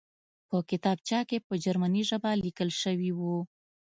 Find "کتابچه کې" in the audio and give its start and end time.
0.69-1.37